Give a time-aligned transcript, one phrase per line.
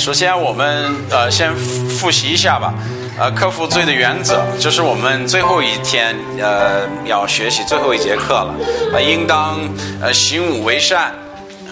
[0.00, 2.72] 首先我们呃先复习一下吧，
[3.18, 8.54] 呃，克服罪的原则，这是我们最后一天呃要学习最后一节课了，
[8.94, 9.60] 呃，应当
[10.00, 11.14] 呃行武为善。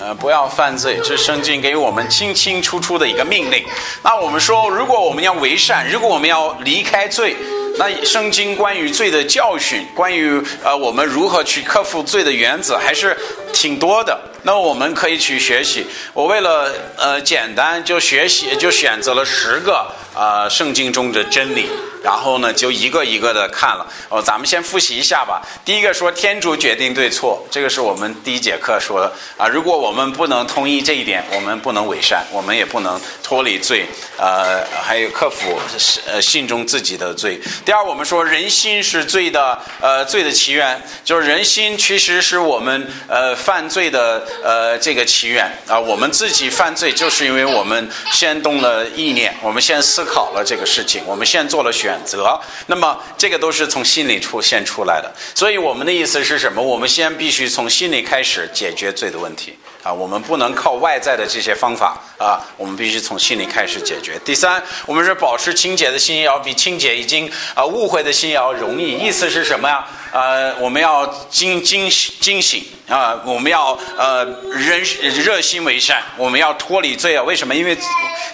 [0.00, 3.64] 呃，不要犯罪，这是圣经给我们清清楚楚的一个命令。
[4.02, 7.34] 那我们说，如果我们要为善，如果我们要离开罪，
[7.79, 13.16] 那圣经关于罪的教训，关于呃我们如何去克服罪的原则，还是
[13.52, 14.16] 挺多的。
[14.42, 15.87] 那我们可以去学习。
[16.15, 21.69] 我为了呃简单，就学习就选择了十个呃圣经中的真理，
[22.02, 23.87] 然后呢就一个一个的看了。
[24.09, 25.43] 哦，咱们先复习一下吧。
[25.65, 29.46] 第一个说天主决定对错，这个是我们第一节课说的啊。
[29.48, 35.59] 如果我们不能同意这一点，我们不能伪善，我们也不能脱离罪，呃，还有克服
[36.07, 37.41] 呃心中自己的罪。
[37.65, 44.27] 第二，我们说人心是罪的呃罪的起源，就是人心其实是我们呃犯罪的。
[44.43, 52.38] 呃，这个起源啊，我们自己犯罪，就是因为我们先动了意念，我们先思考了这个事情，我们先做了选择。
[52.66, 55.12] 那么，这个都是从心里出现出来的。
[55.34, 56.62] 所以，我们的意思是什么？
[56.62, 59.93] 我们先必须从心里开始解决罪的问题啊！
[59.93, 62.40] 我们不能靠外在的这些方法啊！
[62.57, 64.19] 我们必须从心里开始解决。
[64.25, 68.99] 第三，我们是保持清洁的心，要比清洁已经啊误会的心要容易。
[68.99, 69.87] 意思是什么呀？
[70.12, 71.88] 呃，我们要惊惊
[72.21, 73.21] 惊醒啊！
[73.25, 77.22] 我们要呃人热心为善，我们要脱离罪啊！
[77.22, 77.54] 为什么？
[77.54, 77.76] 因为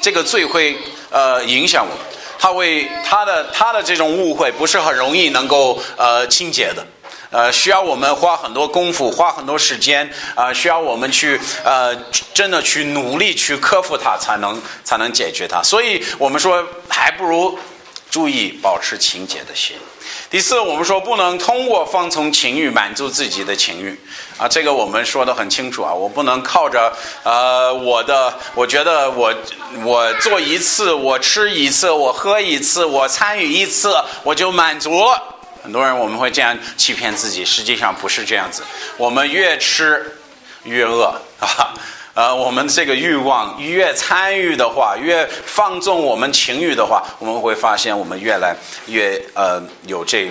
[0.01, 0.77] 这个罪会
[1.11, 1.99] 呃影响我们，
[2.39, 6.87] 他会他的他的这种误会不是很容易能够呃清洁的，
[7.35, 11.93] 呃需要我们花很多功夫，花很多时间啊，需要我们去呃
[12.33, 15.61] 真的去努力去克服它，才能才能解决它。
[15.61, 17.59] 所以我们说，还不如
[18.09, 19.77] 注意保持清洁的心。
[20.31, 23.99] 第四，我们说不能通过放纵情欲满足自己的情欲
[24.39, 26.93] 啊，这个我们说的很清楚啊，我不能靠着
[27.25, 29.35] 呃我的，我觉得我
[29.83, 35.05] 我做一次，我吃一次，我喝一次，我参与一次，我就满足。
[35.65, 38.63] 很多人我们会这样欺骗自己，实际上不是这样子，
[38.99, 40.13] 我们越吃
[40.65, 41.05] 越饿
[41.41, 41.73] 啊。
[42.13, 48.55] 呃，我们这个欲望越参与的话，越放纵我们情欲的话，我们会发现我们越来
[48.87, 50.31] 越呃有这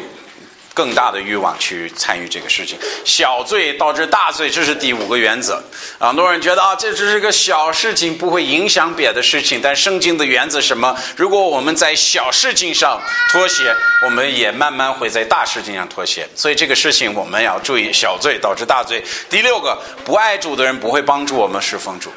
[0.74, 2.78] 更大的欲望去参与这个事情。
[3.06, 5.62] 小罪导致大罪，这是第五个原则。
[6.00, 9.60] 很多人觉得啊，这只是个小事情，不会影响别的事情。
[9.62, 10.98] 但圣经的原则什么？
[11.16, 16.28] 如果我们在小事情上妥协，我们也慢慢会在大事情上妥协。
[16.36, 19.04] 所以这个事情我们要注意，小罪导致大罪。
[19.30, 22.12] 第六个，不爱主的人不会帮助我们侍奉主。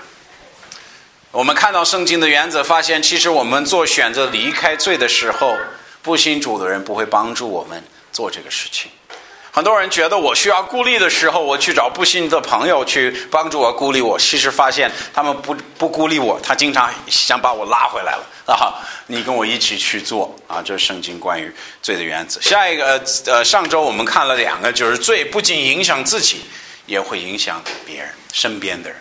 [1.31, 5.55] 我们看到圣经的原则，发现其实我们做选择离开罪的时候，
[6.00, 7.84] 不信主的人不会帮助我们
[8.16, 8.91] 做这个事情。
[9.53, 14.19] 很多人觉得我需要孤立的时候，我去找不信的朋友去帮助我孤立我。
[14.19, 18.81] 其实发现他们不不孤立我，他经常想把我拉回来了啊！
[19.06, 20.62] 你跟我一起去做啊！
[20.62, 22.41] 这是圣经关于罪的原则。
[22.41, 26.44] 下一个呃，上周我们看了两个，就是罪不仅影响自己，
[26.87, 28.98] 也会影响别人身边的人。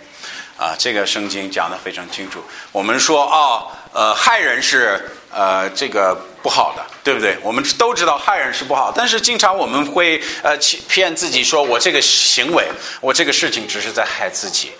[0.57, 2.41] 啊，这个圣经讲的非常清楚。
[2.71, 7.35] 我们说啊，呃，害人是呃这个不好的，对不对？
[7.41, 12.67] 我们都知道害人是不好，但是经常我们会呃欺骗自己，说我这个行为，
[13.01, 14.71] 我这个事情只是在害自己，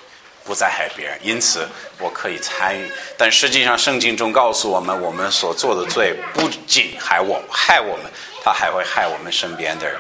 [0.44, 1.68] 不在害别人，因此
[1.98, 2.88] 我可以参与。
[3.18, 8.06] 但实际上，圣经中告诉我们，我们所做的罪不仅害我害我们，
[8.44, 9.98] 他还会害我们身边的人。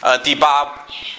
[0.00, 0.66] 呃，第八。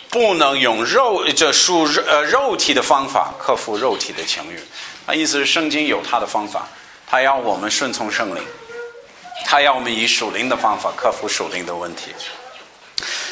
[0.09, 4.57] 不能用肉这属呃肉体的方法克服肉体的情欲，
[5.05, 6.65] 啊，意思是圣经有它的方法，
[7.05, 8.41] 它要我们顺从圣灵，
[9.45, 12.11] 他要我们以属灵的方法克服属灵的问题。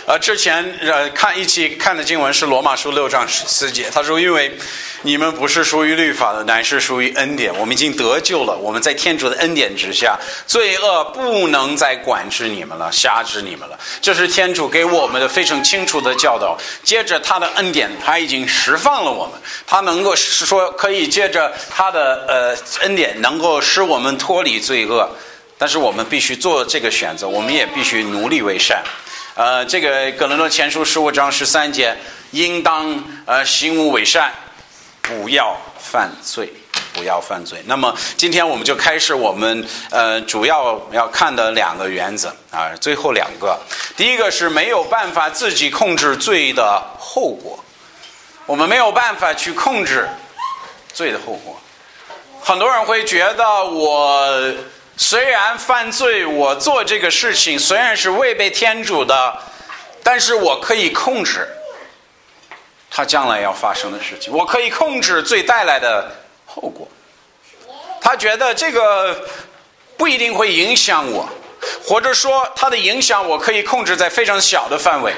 [0.07, 4.55] 呃，之前呃看一起看的经文是罗马书六章十四节，他说：“因为
[5.01, 7.51] 你们不是属于律法的，乃是属于恩典。
[7.57, 13.79] 我们已经得救了，我们在天主的恩典之下，罪恶不能再管制你们了，辖制你们了。
[13.99, 16.55] 这是天主给我们的非常清楚的教导。
[16.83, 19.33] 接着他的恩典，他已经释放了我们，
[19.65, 25.09] 他能够说可以借着他的呃恩典，能够使我们脱离罪恶。
[25.65, 28.83] 但是我们必须做这个选择，我们也必须努力为善。”
[29.33, 31.97] 呃，这个《格伦诺前书》十五章十三节，
[32.29, 34.31] 应当呃行无为善，
[35.01, 36.53] 不要犯罪，
[36.93, 37.63] 不要犯罪。
[37.65, 43.59] 那么今天我们就开始我们呃主要要看的两个原则啊，最后两个，
[43.97, 47.57] 第一个是没有办法自己控制罪的后果，
[48.45, 50.07] 我们没有办法去控制
[50.93, 51.59] 罪的后果。
[52.39, 54.53] 很多人会觉得我。
[54.97, 59.37] 虽然犯罪，我做这个事情虽然是违背天主的，
[60.01, 61.47] 但是我可以控制
[62.89, 66.09] 他将来要发生的事情，我可以控制罪带来的
[66.45, 66.87] 后果。
[67.99, 69.27] 他觉得这个
[69.97, 71.27] 不一定会影响我，
[71.83, 75.13] 或者说他的影响我可以控制在非常小的范围。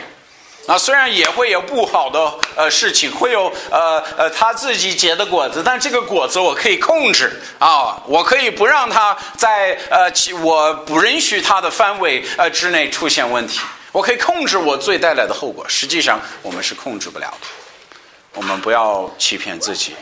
[0.68, 10.12] 啊，虽然也会有不好的呃事情，会有呃呃他自己结的果子，但这个果子我可以控制啊，我可以不让它在呃
[10.44, 13.62] 我不允许它的范围呃之内出现问题，
[13.94, 15.66] 我可以控制我罪带来的后果。
[15.70, 17.48] 实际上我们是控制不了的，
[18.34, 19.96] 我们不要欺骗自己。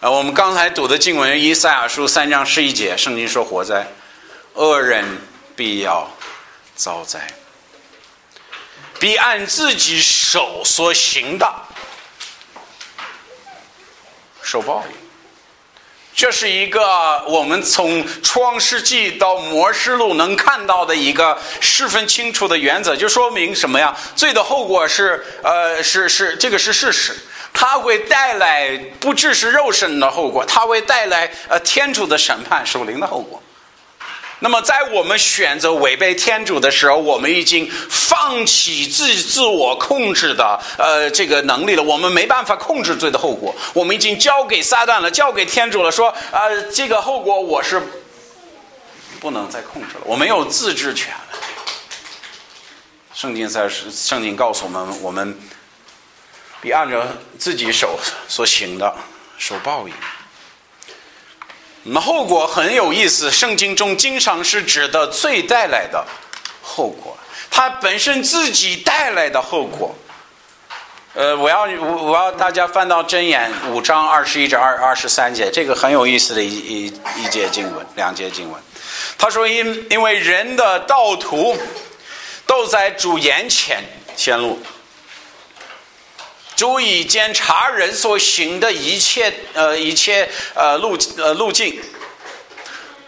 [0.00, 3.86] 呃，我们刚才读的经文《以赛亚书》三章十一节，圣经说：“活在
[4.54, 5.04] 恶人
[5.54, 6.10] 必要
[6.74, 7.20] 遭灾。”
[8.98, 11.52] 必按自己手所行的
[14.42, 14.96] 受报应，
[16.14, 23.94] 这是一个我们从创世纪到末世录能看到的一个十分清楚的原则，就说明什么呀？
[24.14, 27.16] 罪的后果是呃是是这个是事实，
[27.52, 33.42] 它会带来不只是肉身的后果，它会带来呃天主的审判、属灵的后果。
[34.44, 41.82] 那么，在我们选择违背天主的时候，我们已经放弃自自我控制的呃这个能力了。
[41.82, 45.90] 我们没办法控制罪的后果，我们已经交给撒旦了，交给天主了。
[45.90, 47.80] 说啊，这个后果我是
[49.18, 51.38] 不能再控制了，我没有自治权了。
[53.14, 55.38] 圣经在圣经告诉我们，我们
[56.60, 57.02] 必按照
[57.38, 57.98] 自己手
[58.28, 58.94] 所行的
[59.38, 59.94] 受报应。
[61.86, 66.02] 那么后果很有意思，圣经中经常是指的罪带来的
[66.62, 67.16] 后果，
[67.50, 69.94] 它本身自己带来的后果。
[71.12, 76.86] 呃，我要我我要大家翻到箴言五章二十一至二二十三节，这个很有意思的一一
[77.16, 78.60] 一节经文，两节经文。
[79.18, 81.56] 他说因因为人的道途
[82.46, 83.84] 都在主眼前
[84.16, 84.58] 显露。
[86.56, 91.82] 足以监察人所行的一切，呃，一切呃路呃路径。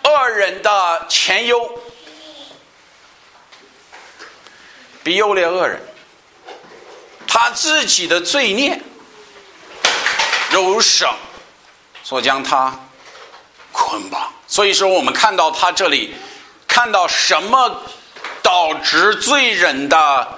[0.03, 1.81] 恶人的前忧，
[5.03, 5.81] 比优劣恶人，
[7.27, 8.81] 他自己的罪孽，
[10.51, 11.09] 如绳
[12.05, 12.89] 所将他
[13.73, 14.33] 捆绑。
[14.47, 16.15] 所以说，我们看到他这里，
[16.69, 17.83] 看到什么
[18.43, 20.36] 导致罪人的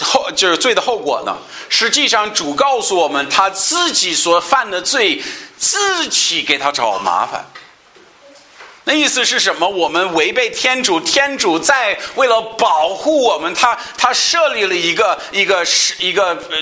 [0.00, 1.36] 后，就是罪的后果呢？
[1.68, 5.22] 实际上，主告诉我们，他自己所犯的罪，
[5.56, 7.44] 自己给他找麻烦。
[8.84, 9.68] 那意思是什么？
[9.68, 16.58] 我们违背天主，天主在为了保护我们，他他设立了一个一个是一个呃，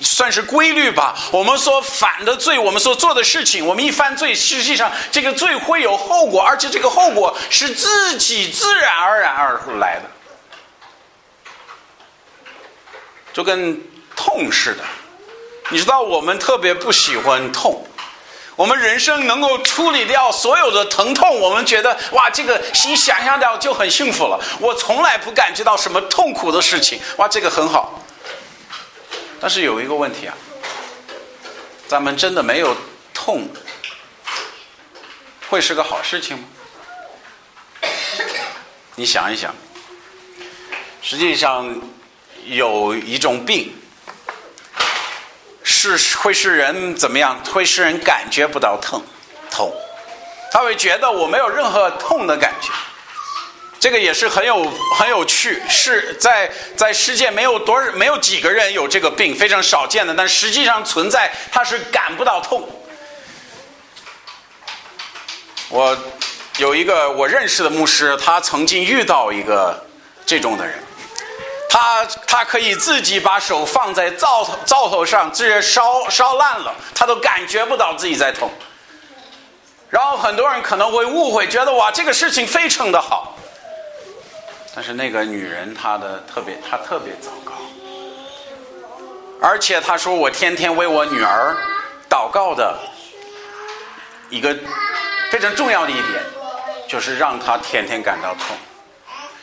[0.00, 1.14] 算是规律吧。
[1.30, 10.10] 我们所犯的罪，我们所做的事情，我们一犯罪，实际上这个罪会有后果，而且这个后果是自己自然而然而来的，
[13.32, 13.80] 就跟。
[14.16, 14.84] 痛似的，
[15.70, 17.86] 你知道我们特别不喜欢痛，
[18.54, 24.38] 我们人生能够处理掉所有的疼痛，我们觉得哇，这个心想象掉就很幸福了。
[24.60, 28.04] 我从来不感觉到什么痛苦的事情，哇，这个很好。
[29.40, 30.36] 但是有一个问题啊，
[31.88, 32.76] 咱们真的没有
[33.14, 33.48] 痛，
[35.48, 36.44] 会是个好事情吗？
[38.96, 39.54] 你想一想，
[41.00, 41.74] 实际上
[42.54, 43.74] 有一种病。
[45.62, 47.38] 是会使人怎么样？
[47.44, 49.00] 会使人感觉不到疼，
[49.50, 49.72] 痛，
[50.50, 52.70] 他会觉得我没有任何痛的感觉。
[53.78, 62.68] 这个也是很有很有趣，是在在世界没有多少没有几个人有这个病，非常少见的，但实际上存在，他是感不到痛。
[65.68, 65.96] 我
[66.58, 69.86] 有一个我认识的牧师，他曾经遇到一个
[70.26, 70.78] 这种的人。
[71.70, 78.50] 他他可以自己把手放在灶灶头上，直接烧烧烂了，他都感觉不到自己在痛。
[79.88, 83.36] 然后很多人可能会误会，觉得哇，这个事情非常的好。
[84.74, 87.52] 但是那个女人她的特别，她特别糟糕。
[89.40, 91.56] 而且她说，我天天为我女儿
[92.08, 92.76] 祷告的
[94.28, 94.56] 一个
[95.30, 96.22] 非常重要的一点，
[96.88, 98.56] 就是让她天天感到痛。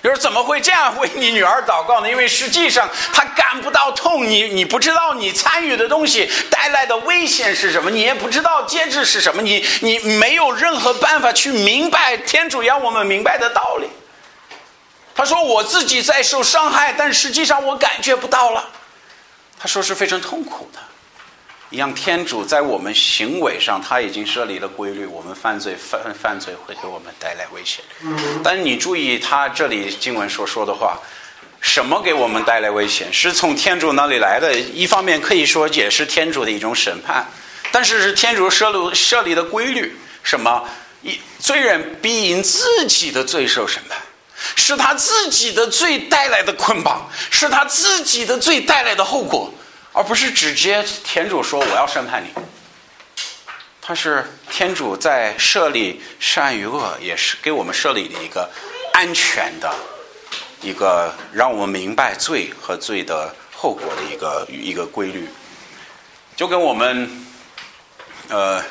[0.03, 2.09] 就是怎么会这样为你女儿祷告呢？
[2.09, 13.87] 因为实际上她感不到痛，你你不知道你参与的东西带来的危险是什么，你也不知道节制是什么，你你没有任何办法去明白天主要我们明白的道理。
[15.15, 18.69] 他说我自己在受伤害，但实际上我感觉不到了。
[19.59, 20.79] 他说是非常痛苦的。
[21.69, 25.05] 一样，天主在我们行为上，他已经设立了规律。
[25.05, 27.83] 我们犯罪犯犯罪会给我们带来危险。
[28.41, 30.97] 但是你注意，他这里经文所说的话，
[31.59, 33.11] 什么给我们带来危险？
[33.11, 34.57] 是从天主那里来的。
[34.57, 37.25] 一方面可以说也是天主的一种审判，
[37.71, 39.93] 但是是天主设立设立的规律，
[40.23, 40.63] 什么？
[41.03, 43.99] 一罪人必因自己的罪受审判，
[44.55, 49.53] 是他自己的罪带来的捆绑，是他自己的罪带来的后果，
[49.97, 52.29] 而不是直接天主说我要审判你。
[53.81, 58.47] 他是天主在设立善与恶，也是给我们设立的一个
[58.93, 59.73] 安全的。
[60.61, 65.27] 一个让我们明白罪和罪的后果的一个一个规律，
[66.35, 67.25] 就跟我们，
[68.29, 68.63] 呃，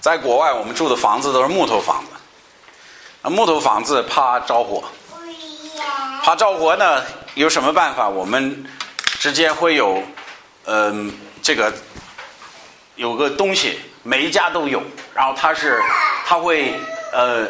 [0.00, 2.10] 在国外我们住的房子都是木头房子，
[3.22, 4.84] 那木头房子怕着火，
[6.22, 7.02] 怕着火呢
[7.34, 8.08] 有什么办法？
[8.08, 8.64] 我们
[9.20, 10.02] 之间会有，
[10.66, 11.72] 嗯，这个
[12.96, 14.82] 有个东西，每一家都有，
[15.14, 15.80] 然后它是
[16.26, 16.74] 它会
[17.12, 17.46] 呃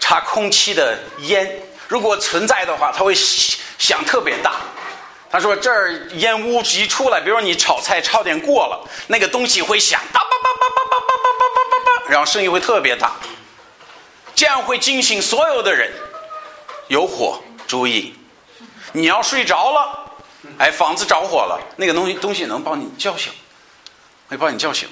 [0.00, 1.62] 插空气的烟。
[1.88, 4.54] 如果存在的话，它会响特别大。
[5.30, 13.12] 他说：“这儿烟雾一出来，比如说你炒菜炒点过了，那个东西会响，叭叭叭叭叭叭叭叭叭叭叭，然后声音会特别大，
[14.34, 15.90] 这样会惊醒所有的人。
[16.88, 18.14] 有火，注意，
[18.92, 20.01] 你要睡着了，
[20.58, 23.32] 哎，房子着火了，那个东西东西能帮你叫醒，
[24.28, 24.88] 会帮你叫醒。”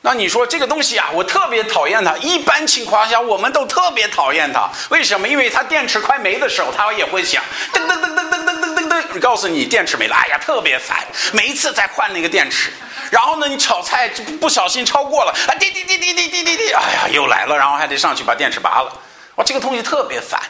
[0.00, 2.16] 那你说这个东西啊，我特别讨厌它。
[2.18, 4.70] 一般情况下，我们都特别讨厌它。
[4.90, 5.26] 为什么？
[5.26, 7.42] 因为它电池快没的时候，它也会响，
[7.72, 10.14] 噔噔噔噔噔噔噔噔噔，告诉你电池没了。
[10.14, 12.72] 哎呀，特别烦，每一次再换那个电池。
[13.10, 14.08] 然后呢，你炒菜
[14.40, 18.92] 不小心超过了，啊，滴滴滴滴滴滴滴滴，哎呀，又来了，然后还得上去把电池拔了。
[19.34, 20.40] 哇，这个东西特别烦。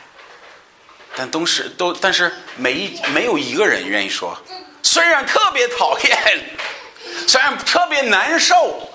[1.19, 4.39] 但都是都，但是没一没有一个人愿意说，
[4.85, 6.45] 虽然特别讨厌，
[7.27, 8.89] 虽然特别难受。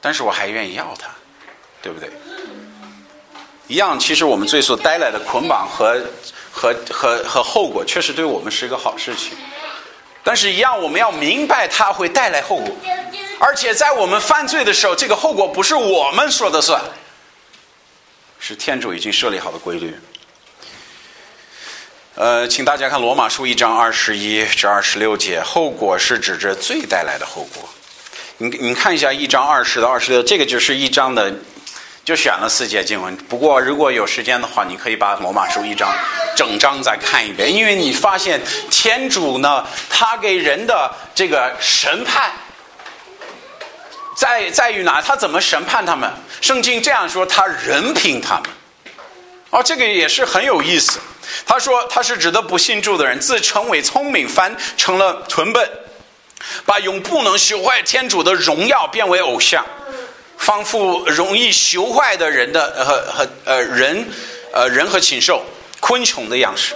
[0.00, 1.08] 但是我还愿意要它，
[1.80, 2.10] 对不对？
[3.68, 6.04] 一样，其实我们罪所带来的捆绑和
[6.50, 9.38] 和和和后果，确实对我们是一个好事情。
[10.24, 12.76] 但是，一样，我们要明白它会带来后果，
[13.38, 16.82] 而且在我们犯罪的时候，这个后果不是我们说的算，
[18.40, 19.96] 是天主已经设立好的规律。
[22.16, 27.68] 呃，请大家看罗马书一章二十一至二十六节，后果是指着罪带来的后果。
[28.38, 31.34] 你你看一下一章二十到二十六，这个就是一章的，
[32.04, 33.16] 就选了四节经文。
[33.28, 35.92] 不过如果有时间的话，你可以把罗马书一章
[36.36, 38.40] 整章再看一遍，因为你发现
[38.70, 42.30] 天主呢，他给人的这个审判，
[44.16, 45.02] 在在于哪？
[45.02, 46.08] 他怎么审判他们？
[46.40, 48.44] 圣经这样说，他人凭他们。
[49.54, 50.98] 哦，这个也是很有意思。
[51.46, 55.70] 他说他是指的不信主的人，自称为聪明，反成了蠢笨。
[56.66, 59.64] 把永不能修坏天主的荣耀变为偶像，
[60.36, 64.04] 仿佛容易修坏的人的和和呃人，
[64.52, 65.40] 呃人和禽兽、
[65.78, 66.74] 昆虫的样式。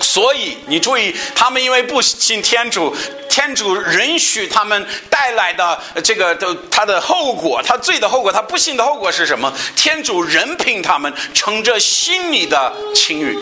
[0.00, 2.96] 所以你注意，他们因为不信天主，
[3.32, 9.50] 天主允许他们带来的这个的他的后果，他罪的后果，他不信的后果是什么？
[9.74, 13.40] 天主任凭他们乘着心里的情欲。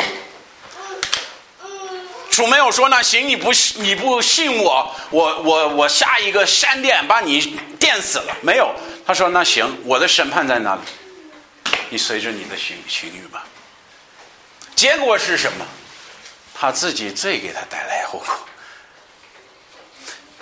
[2.30, 8.36] 主没有说那行，你不你不信我，我我我下一个闪电把你电死了。
[8.42, 8.72] 没有，
[9.04, 10.82] 他说那行，我的审判在哪里？
[11.88, 13.44] 你随着你的心情欲吧。
[14.76, 15.66] 结果是什么？
[16.54, 18.38] 他自己罪给他带来后果。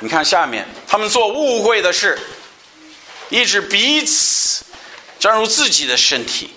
[0.00, 2.16] 你看下面，他们做误会的事，
[3.30, 4.64] 一直彼此
[5.18, 6.52] 正如自己的身体，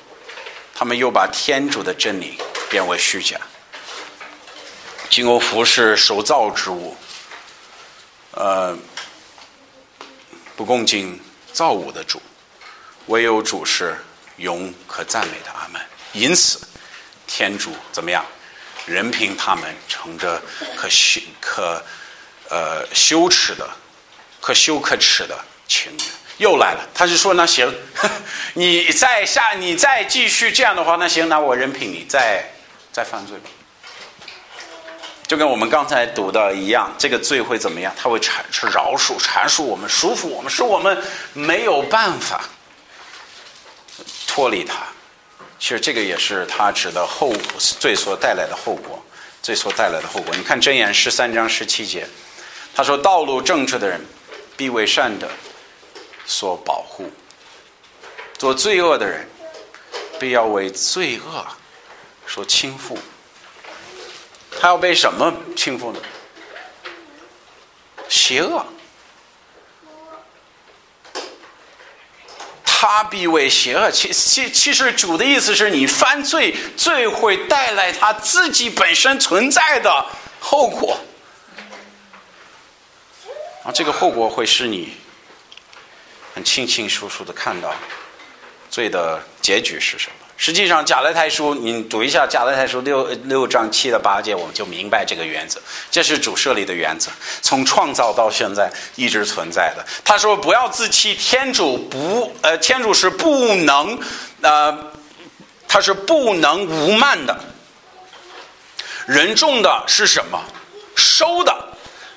[0.76, 2.38] 他们又把天主的真理
[2.70, 3.40] 变为虚假。
[5.10, 6.96] 金欧服是受造之物，
[8.32, 8.78] 呃，
[10.56, 11.20] 不恭敬
[11.52, 12.22] 造物的主，
[13.08, 13.98] 唯有主是
[14.38, 15.82] 永可赞美的阿门。
[16.14, 16.62] 因此，
[17.26, 18.24] 天主怎么样？
[18.86, 20.42] 任凭他们乘着
[20.76, 21.84] 可羞可
[22.52, 23.68] 呃羞耻的、
[24.40, 25.36] 和羞可耻的
[25.68, 26.00] 情人，
[26.38, 26.88] 又来了。
[26.94, 27.74] 他是说：“那行，
[28.54, 32.44] 你再下，你再继续这样的话，那行，那我任凭你再
[32.92, 33.50] 再犯罪吧。”
[35.26, 37.96] 就跟我们刚才读的一样，这个罪会怎么样？
[37.98, 42.44] 他会阐释饶恕、阐述我们、舒服我们，使我们没有办法
[44.28, 44.76] 脱离他。
[45.58, 47.40] 其实这个也是他指的后果
[47.80, 49.02] 罪所带来的后果，
[49.42, 50.36] 罪所带来的后果。
[50.36, 52.06] 你看箴言十三章十七节，
[52.74, 54.04] 他说：“道路正直的人
[54.56, 55.30] 必为善的
[56.26, 57.06] 所保护；
[58.38, 59.30] 做罪恶的人
[60.20, 61.46] 必要为罪恶
[62.26, 62.98] 所倾覆。”
[64.60, 66.00] 他要被什么倾覆呢？
[68.08, 68.66] 邪恶，
[72.64, 73.90] 他必为邪恶。
[73.90, 80.06] 其其其实主的意思是你犯罪，罪会带来他自己本身存在的
[80.40, 80.98] 后果，
[83.64, 84.94] 啊，这个后果会使你
[86.34, 87.74] 很清清楚楚的看到
[88.70, 90.16] 罪的结局是什么。
[90.36, 95.62] 实际上，《贾勒泰书》你读一下《贾勒泰书》六六章七的八节，我们就明白这个原则。
[95.92, 97.12] 这是主设立的原则，
[97.44, 99.86] 从创造到现在一直存在的。
[100.04, 104.00] 他说：“不要自欺，天主不呃，天主是不能
[104.42, 104.92] 呃，
[105.68, 107.40] 他是不能无慢的。
[109.06, 110.44] 人种的是什么，
[110.96, 111.56] 收的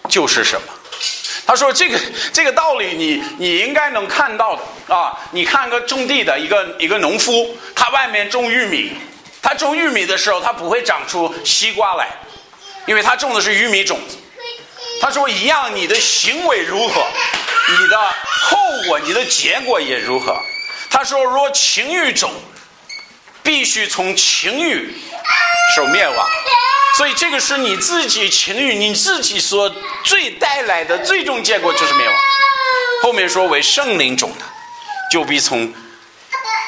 [0.08, 0.66] 就是什么。”
[1.46, 2.00] 他说：“这个
[2.32, 5.12] 这个道理，你你应该能看到的啊！
[5.32, 8.92] 你看个种地的一个一个农夫，他外面种玉米，
[9.42, 12.08] 他种玉米的时候，他不会长出西瓜来，
[12.86, 14.16] 因为他种的是玉米种子。
[15.02, 17.06] 他说一样，你的行为如何，
[17.68, 20.34] 你的后果，你的结果也如何。
[20.88, 22.32] 他说，若情欲种，
[23.42, 24.94] 必须从情欲
[25.76, 26.26] 受灭亡。”
[26.96, 29.68] 所以这个是你自己情欲，你自己所
[30.04, 32.16] 最带来的最终结果就是灭亡。
[33.02, 34.44] 后面说为圣灵种的，
[35.10, 35.72] 就必从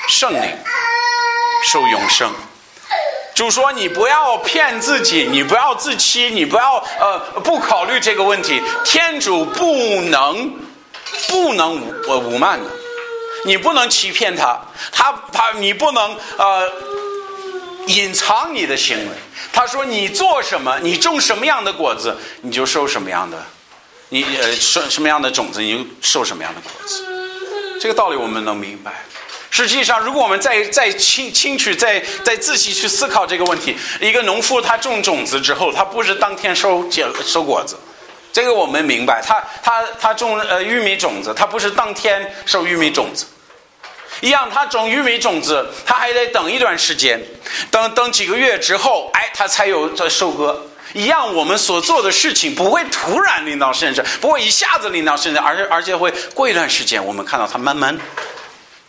[0.09, 0.59] 圣灵
[1.65, 2.33] 受永生。
[3.37, 8.61] 主说你不要骗自己，你不要自欺，你不要呃不考虑这个问题。
[8.85, 10.59] 天主不能
[11.29, 12.71] 不能无呃无慢的，
[13.45, 14.59] 你不能欺骗他，
[14.91, 16.73] 他他你不能呃
[17.87, 19.15] 隐藏你的行为。
[19.53, 23.37] 他说：“你做什么，你种什么样的果子，你就收什么样的；
[24.09, 27.05] 你呃，收什么样的种子，你就收什么样的果子。
[27.81, 29.05] 这个道理我们能明白。
[29.51, 37.77] 实际上，如果我们再再清清楚、再再仔细去思考这个问题，一个农夫他种种子之后，他不是当天收结收果子，
[38.33, 39.23] 这个我们明白。
[39.23, 43.27] 他他他种呃玉米种子，他不是当天收玉米种子。”
[44.21, 47.21] 一样，他种玉米种子，他还得等一段时间，
[47.71, 50.67] 等等几个月之后，哎，他才有这收割。
[50.95, 57.99] 一样，我们所做的事情不会突然领到身上，不会一下子领到身上，而且而且会过一段时间，我们看到它慢慢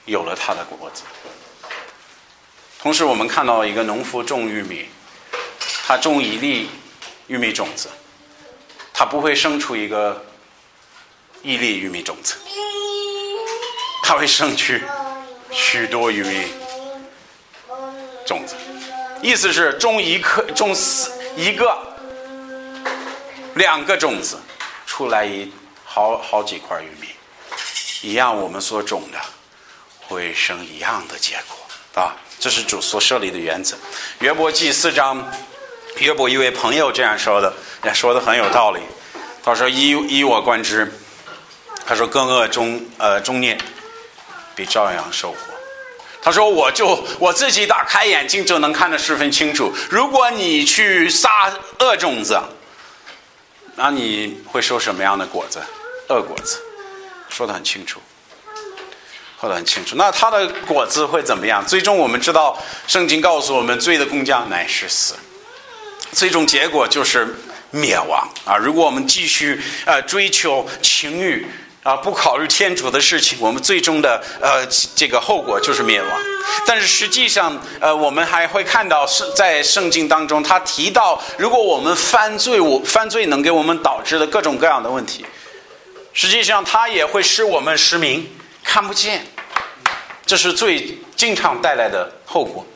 [0.05, 1.03] 有了它的果子。
[2.79, 4.87] 同时，我们看到一个农夫种玉米，
[5.85, 6.69] 他种一粒
[7.25, 7.89] 玉米种子，
[8.93, 10.23] 他不会生出一个
[11.41, 12.35] 一粒玉米种子，
[14.03, 14.79] 他会生出。
[15.51, 16.47] 许多玉米
[18.25, 18.55] 种子，
[19.21, 21.77] 意思是种一颗、种四一个、
[23.55, 24.37] 两个种子，
[24.85, 25.51] 出来一
[25.85, 27.07] 好好几块玉米，
[28.01, 29.19] 一样我们所种的
[30.07, 32.15] 会生一样的结果啊！
[32.39, 33.75] 这是主所设立的原则。
[34.19, 35.31] 约伯记四章，
[35.97, 37.51] 约伯一位朋友这样说的，
[37.83, 38.81] 也说的很有道理。
[39.43, 40.91] 他说：“依依我观之，
[41.85, 43.57] 他说更恶中呃中年。”
[44.57, 45.37] 比照样收获。
[46.19, 49.71] 他说：“我就我自己打开眼睛就能看得十分清楚。
[49.89, 52.37] 如果你去撒恶种子，
[53.75, 55.61] 那你会收什么样的果子？
[56.09, 56.59] 恶果子，
[57.29, 58.01] 说的很清楚，
[59.39, 59.95] 说的很清楚。
[59.95, 61.63] 那它的果子会怎么样？
[61.65, 65.13] 最终我们知道，圣经告诉我们，罪的工匠乃是死，
[66.11, 67.35] 最终结果就是
[67.69, 68.57] 灭亡啊！
[68.57, 71.45] 如果我们继续呃追求情欲。”
[71.87, 76.09] 啊，不考虑天主的事情，我们最终的呃这个后果就是灭亡。
[76.65, 85.25] 但是实际上，呃，我们还会看到圣在圣经当中，他提到，如果我们犯罪，我犯罪能给我们导致的各种各样的问题，
[86.11, 88.29] 实际上他也会使我们失明，
[88.65, 89.25] 看不见，
[90.25, 92.67] 这是最经常带来的后果。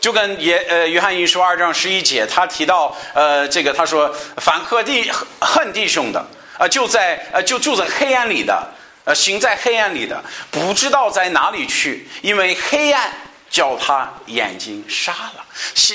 [0.00, 6.22] 就跟约呃约翰一书二章十一节，他提到呃这个他说，反克弟恨弟兄的。
[6.60, 8.68] 啊，就在啊，就住在黑暗里的，
[9.04, 13.10] 呃，行在黑暗里的，不知道在哪里去，因为黑暗
[13.50, 15.44] 叫他眼睛瞎了。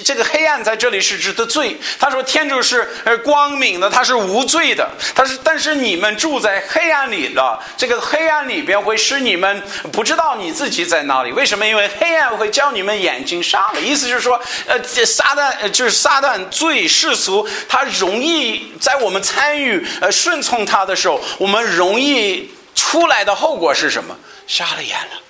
[0.04, 1.80] 这个黑暗在这里是指的罪。
[1.98, 4.88] 他说天主是呃光明的，他是无罪的。
[5.16, 9.64] 他是，但是你们住在黑暗里的，这个黑暗里边会使你们
[9.94, 11.32] 不知道你自己在哪里。
[11.32, 11.66] 为什么？
[11.66, 13.80] 因为黑暗会叫你们眼睛瞎了。
[13.80, 24.16] 意思就是说，呃，撒旦就是撒旦罪世俗，他容易在我们参与呃顺从他的时候，我们容易出来的后果是什么？
[24.46, 25.22] 瞎了眼了，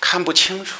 [0.00, 0.76] 看不清楚。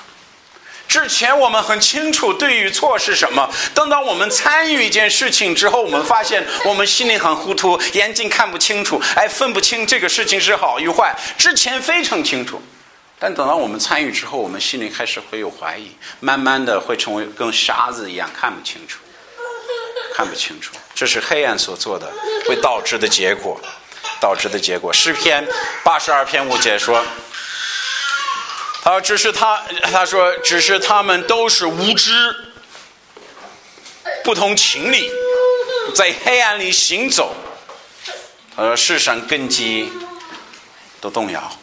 [0.89, 11.17] 之前我们很清楚对与错是什么，等到我们参与一件事情之后，我们发现我们心里很糊涂，眼睛看不清楚，哎，分不清这个事情是好与坏。
[11.39, 12.61] 之前非常清楚，
[13.19, 18.99] 但等到我们参与之后，我们心里开始会有怀疑，慢慢的会成为跟傻子一样看不清楚，
[20.15, 20.75] 看不清楚。
[20.95, 22.13] 这是黑暗所做的，
[22.47, 23.59] 会导致的结果，
[24.21, 24.93] 导致的结果。
[24.93, 25.43] 诗篇
[25.83, 27.03] 八十二篇五节说。
[28.85, 32.35] 他说：“只是他，他说，只是他们都是无知，
[34.25, 35.09] 不同情理，
[35.95, 37.33] 在黑暗里行走。
[38.57, 39.93] 他说，世上根基
[41.01, 41.57] 都动摇，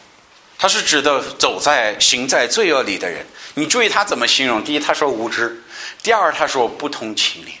[0.56, 3.26] 他是指的走在行在罪恶里的人。
[3.52, 4.64] 你注意他怎么形容？
[4.64, 5.46] 第一，他说无知；
[6.02, 7.52] 第二，他说不通情理。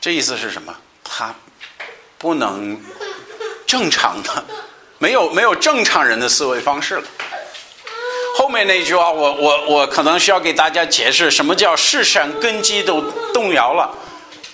[0.00, 0.74] 这意思是什么？
[1.04, 1.34] 他
[2.16, 2.82] 不能
[3.66, 4.42] 正常的，
[4.96, 7.04] 没有没有正常人的思维方式了。
[8.34, 13.00] 后面那句话，我我我可能需要给大家解释，什么叫世上根基都
[13.32, 13.90] 动摇了。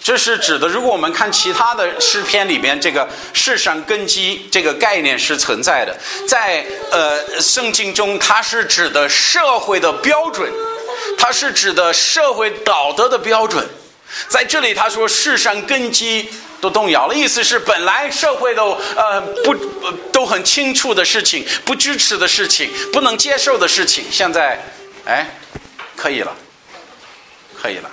[0.02, 5.94] 这是指的，如果我们看其他的诗篇里边，这个世上根基这个概念是存在的，
[6.26, 10.50] 在呃圣经中，它是指的社会的标准，
[11.18, 13.68] 它是指的社会道德的标准。
[14.28, 19.54] 在这里，他说世上根基都动摇了，意思是本来社会都呃不
[20.12, 24.60] 都很清楚的事情，不支持的事情，不能接受的事情，现在
[25.04, 25.26] 哎
[25.96, 26.34] 可以了，
[27.60, 27.90] 可以了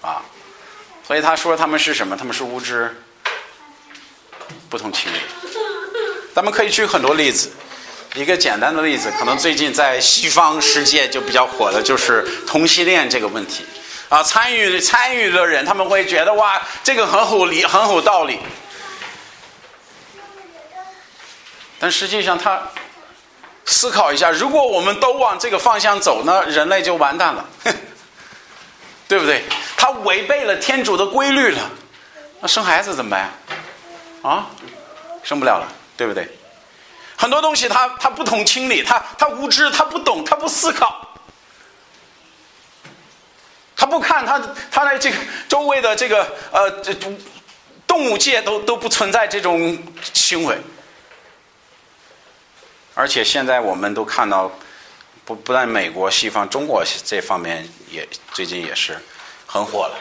[0.00, 0.22] 啊。
[1.06, 2.16] 所以他说他们是什么？
[2.16, 2.94] 他们是无知，
[4.70, 5.16] 不通情理。
[6.34, 7.50] 咱们可以举很多例子，
[8.14, 13.64] 一个简单的例子，可能最近在西方世界就比较火的，就是同性恋这个问题。
[14.14, 18.38] 啊，参与参与的人他们会觉得哇，这个很有理，很有道理。
[21.80, 22.62] 但实际上，他
[23.64, 27.44] 思考一下，如果我们都往这个方向走，那人类就完蛋了。
[29.08, 29.42] 对不对？
[29.76, 31.70] 他违背了天主的规律了，
[32.40, 33.32] 那生孩子怎么办？
[34.22, 34.46] 啊，
[35.24, 36.28] 生不了了，对不对？
[37.16, 41.13] 很多东西他他不懂清理，他他无知，他不懂，他不思考，
[43.76, 44.38] 他不看他
[44.70, 45.16] 他在这个
[45.48, 46.94] 周围的这个呃这
[47.86, 49.76] 动物界都都不存在这种
[50.12, 50.58] 行为，
[52.94, 54.50] 而且现在我们都看到。
[55.26, 58.98] 不不但美国、西方、中国这方面也最近也是
[59.46, 59.96] 很火了，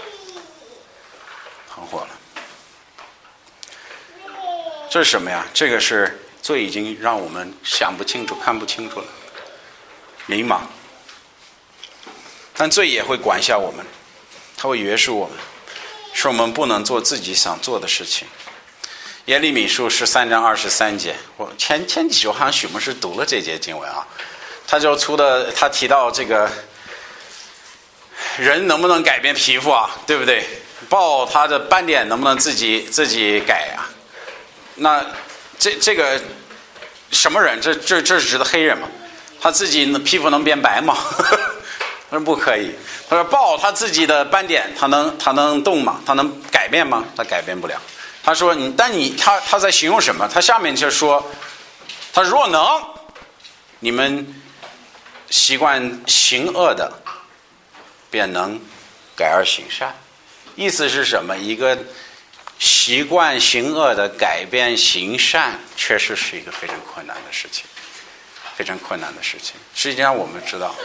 [1.70, 2.10] 很火了。
[4.90, 5.46] 这是什么呀？
[5.54, 9.06] 这个是罪已经让我们想不清楚、看不清楚了，
[10.26, 10.60] 迷茫。
[12.56, 13.86] 但罪也会管辖我们，
[14.56, 15.38] 他会约束我们，
[16.14, 18.28] 使我们不能做自己想做的事情。
[19.26, 24.06] 耶利米书十三章二十三节，我前前几周好像许牧师读了这节经文啊。
[24.68, 26.50] 他就出的，他提到这个
[28.38, 29.90] 人能不能改变皮肤啊？
[30.06, 30.46] 对不对？
[30.90, 33.90] 报他的斑点能不能自己自己改啊？
[34.76, 35.06] 那
[35.58, 36.22] 这这个
[37.12, 37.60] 什么人？
[37.62, 38.88] 这这这是指的黑人吗？
[39.40, 40.98] 他自己皮肤能变白吗？
[42.14, 42.76] 他说不可以。
[43.10, 46.00] 他说豹他自己的斑点，他能他能动吗？
[46.06, 47.04] 他能改变吗？
[47.18, 47.82] 他改变不了。
[48.24, 50.30] 他说你，但你他他在形容什么？
[50.32, 51.28] 他下面就说，
[52.14, 52.62] 他若能，
[53.80, 54.40] 你们。
[55.30, 56.94] 习惯行恶的，
[58.12, 58.60] 便能
[59.16, 59.92] 改而行善。
[60.56, 61.36] 意思是什么？
[61.36, 61.76] 一个
[62.60, 67.66] 习惯行恶的改变行善，确实是一个非常困难的事情。
[68.56, 69.56] 非常困难的事情。
[69.74, 70.76] 实际上，我们知道，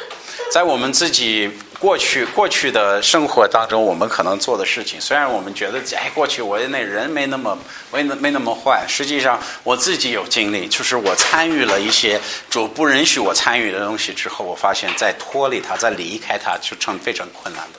[0.52, 7.58] 在我们自己过去过去的生活当中，我们可能做的事情，虽然我们觉得哎，过去我那人没那么
[7.92, 8.84] 没那没那么坏。
[8.88, 17.78] 实际上，我自己有经历，就是我参与了一些主不允许我参与的东西之后，我发现再脱离它，再离开它，就成非常困难的。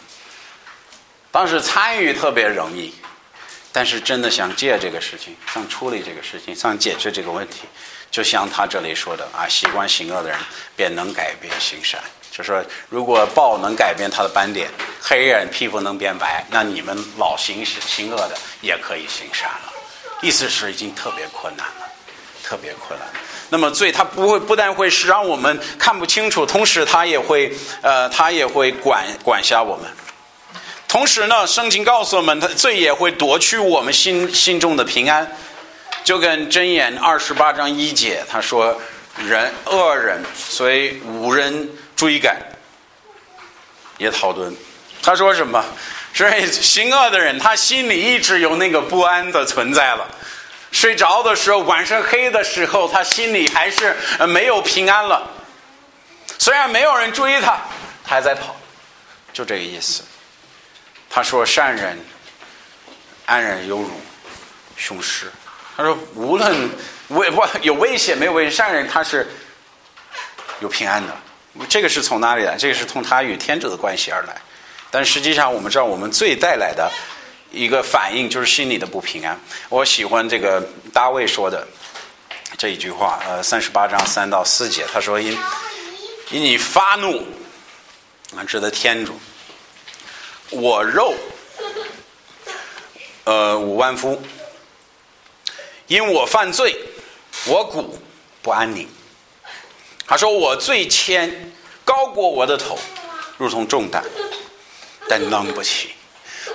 [1.31, 2.93] 当时参与特别容易，
[3.71, 7.67] 但是真的想借这个事情，想处理这个事情，想解决这个问题。
[8.11, 10.37] 就像他这里说的啊，习惯行恶的人
[10.75, 12.01] 便能改变行善。
[12.31, 14.69] 就说如果豹能改变它的斑点，
[15.01, 19.73] 黑人皮肤能变白，那你们老行行恶的也可以行善了。
[20.21, 21.89] 意思是已经特别困难了，
[22.43, 23.07] 特别困难。
[23.49, 29.89] 那么罪它不会不但会是让我们看不清楚，同时它也会呃，它也会管管辖我们。
[30.87, 35.29] 同时呢，圣经告诉我们，它罪也会夺去我们心心中的平安。
[36.03, 38.79] 就跟箴言二十八章一节，他说
[39.27, 42.37] ：“人恶人虽无人追赶，
[43.97, 44.53] 也逃遁。”
[45.01, 45.63] 他说什么？
[46.13, 50.07] 所以行恶的人，他心里一直有那个不安的存在了。
[50.71, 53.95] 睡着的时候，晚上黑的时候，他心里还是
[54.27, 55.29] 没有平安了。
[56.37, 57.59] 虽然没有人追他，
[58.03, 58.55] 他还在跑，
[59.31, 60.03] 就这个意思。
[61.09, 61.99] 他说：“善人
[63.25, 63.91] 安然犹如
[64.75, 65.31] 雄狮。”
[65.79, 66.69] 他说：“无论
[67.07, 69.25] 危不有危险没有危险，善人他是
[70.59, 71.15] 有平安的。
[71.69, 72.57] 这个是从哪里来？
[72.57, 74.35] 这个是从他与天主的关系而来。
[74.91, 76.91] 但实际上，我们知道，我们最带来的
[77.49, 79.39] 一个反应就是心里的不平安。
[79.69, 80.61] 我喜欢这个
[80.91, 81.65] 大卫说的
[82.57, 85.39] 这一句话，呃，三十八章三到四节，他说：‘因
[86.31, 87.25] 因你发怒，
[88.35, 89.17] 啊，指的天主，
[90.49, 91.15] 我肉，
[93.23, 94.21] 呃，五万夫。’”
[95.89, 96.79] 因我犯罪，
[97.45, 97.99] 我骨
[98.41, 98.87] 不安宁。
[100.07, 101.51] 他说：“我最谦
[101.83, 102.79] 高过我的头，
[103.37, 104.03] 如同重担，
[105.07, 105.89] 担当不起。”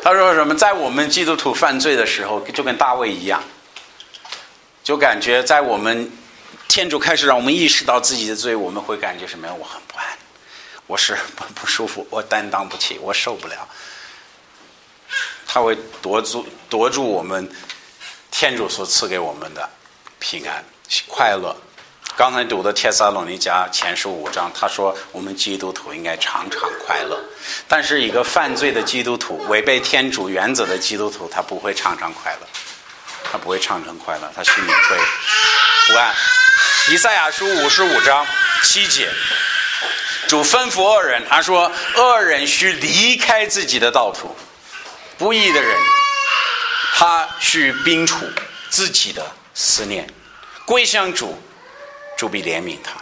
[0.03, 0.55] 他说什么？
[0.55, 3.43] 在我们基督徒犯罪的时候，就跟大卫一样，
[4.83, 6.11] 就感觉在我们
[6.69, 9.55] 天主开始让我们意识到自己的罪，我们会感觉什么呀？
[9.55, 10.07] 我很不安，
[10.87, 11.17] 我是
[11.55, 13.69] 不 舒服，我担当不起，我受不了。
[15.47, 17.49] 他会夺住夺住我们
[18.37, 19.71] 天主所赐给我们的
[20.19, 20.65] 平安
[21.07, 21.57] 快乐。
[22.17, 27.17] 刚才读的《帖撒罗尼迦前书五章》，他说我们基督徒应该常常快乐。
[27.69, 32.49] 但是一个犯罪的基督徒、违背天主原则的基督徒，他不会常常快乐，
[33.31, 34.99] 他不会常常快乐，他心里会
[35.87, 36.13] 不安。
[36.91, 38.27] 以赛亚书五十五章
[38.65, 39.09] 七节，
[40.27, 44.35] 主吩咐恶人，他说：“恶人需离开自己的道途，
[45.17, 45.79] 不义的人，
[46.97, 48.25] 他需摒除
[48.71, 50.07] 自己的思念，
[50.65, 51.37] 归向主。”
[52.17, 52.93] 主必怜悯他，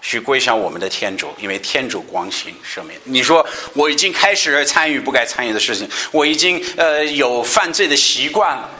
[0.00, 2.96] 需归向我们的天主，因为天主光行赦免。
[3.02, 8.70] 你说我已经开始参与不该参与的事情，我已经呃有犯罪的习惯了，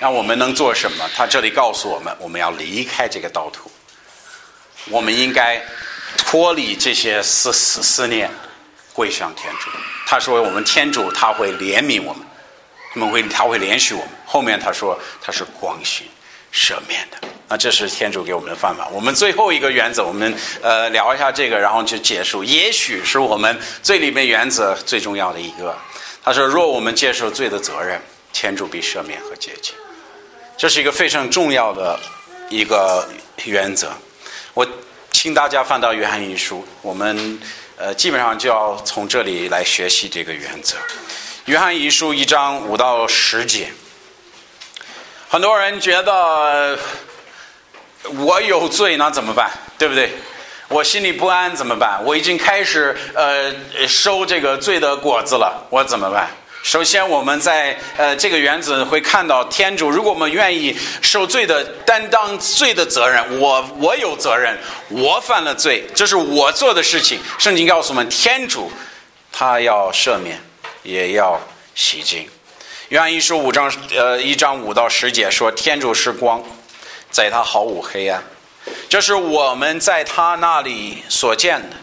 [0.00, 1.06] 那我们能做什么？
[1.14, 3.70] 他这里告诉我们，我们要离开这个道途，
[4.86, 5.62] 我们应该
[6.16, 8.30] 脱离这些思思思念，
[8.94, 9.68] 归向天主。
[10.06, 12.26] 他说我们天主他会怜悯我们，
[12.92, 14.10] 他们会他会怜恤我们。
[14.26, 16.06] 后面他说他是光行
[16.52, 17.18] 赦免的。
[17.48, 18.86] 那这是天主给我们的方法。
[18.92, 22.44] 我们最后一个原则，我们呃聊一下这个，然后就结束。
[22.44, 25.76] 也许是我们最里面原则最重要的一个。
[26.22, 28.00] 他说：“若我们接受罪的责任，
[28.32, 29.74] 天主必赦免和洁净。”
[30.56, 31.98] 这是一个非常重要的
[32.50, 33.08] 一个
[33.46, 33.90] 原则。
[34.54, 34.64] 我
[35.10, 37.40] 请大家翻到约翰一书，我们
[37.76, 40.76] 呃基本上就要从这里来学习这个原则。
[41.50, 43.72] 约翰一书一章五到十节，
[45.28, 46.78] 很多人觉得。
[48.18, 49.50] 我有罪，那怎么办？
[49.76, 50.12] 对不对？
[50.68, 52.00] 我心里不安怎么办？
[52.04, 53.52] 我已经开始呃
[53.88, 56.30] 收这个罪的果子了，我怎么办？
[56.62, 64.56] 首先，我们在呃这个原子会看到，天主，如果我们愿意受罪的担当罪的责任，我我有责任，
[64.88, 67.18] 我犯了罪，这是我做的事情。
[67.40, 68.70] 圣经告诉我们，天主
[69.30, 70.40] 他要赦免，
[70.82, 71.40] 也要
[71.74, 72.28] 洗净。
[72.88, 76.42] 约翰一书五章呃一章五到十节说，天主是光。
[77.12, 78.22] 在他毫无黑暗，
[78.88, 81.76] 这是我们在他那里所见的，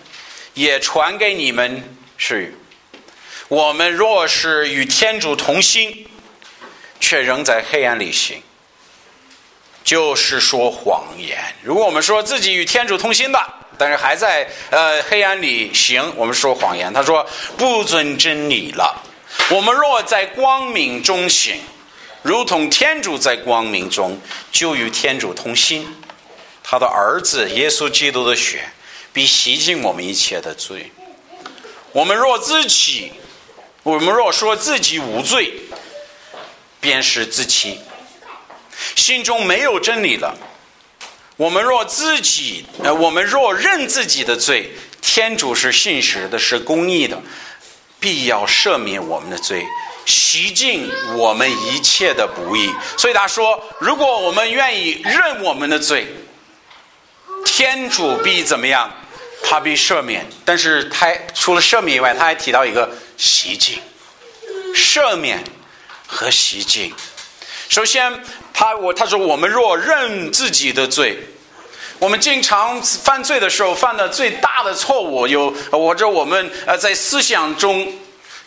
[0.53, 1.83] 也传给你们
[2.15, 2.57] 是：
[3.49, 6.10] 我们若是与天主同心，
[7.01, 8.41] 却仍在黑暗里行，
[9.83, 11.38] 就是说谎言。
[11.62, 16.91] 如果我们说自己与天主同心的，但是还在呃黑暗里行，我们说谎言。
[16.93, 17.25] 他说
[17.57, 19.03] 不尊真理了。
[19.49, 21.59] 我们若在光明中行。
[22.23, 24.19] 如同天主在光明中，
[24.51, 25.87] 就与天主同心。
[26.61, 28.67] 他的儿子耶稣基督的血，
[29.13, 30.91] 必洗净我们一切的罪。
[31.93, 33.13] 我们若自己，
[33.83, 35.53] 我们若说自己无罪，
[36.81, 37.79] 便是自欺，
[38.95, 40.35] 心中没有真理了。
[41.38, 44.71] 我们若自己，呃，我们若认自己的罪，
[45.02, 47.21] 天主是信实的，是公义的，
[48.00, 49.63] 必要赦免我们的罪。
[50.08, 56.08] 洗净我们一切的不义，所以他说：如果我们愿意认我们的罪，
[57.45, 58.91] 天主必怎么样？
[59.43, 60.26] 他必赦免。
[60.43, 63.80] 但是他除了赦免以外，他还提到一个洗净、
[64.73, 65.43] 赦免
[66.08, 66.93] 和洗净。
[67.69, 68.23] 首先，
[68.60, 71.15] 他我他说：我们若认自己的罪，
[72.00, 77.88] 我们经常犯罪的时候犯的最大的错误，有或者我们呃在思想中。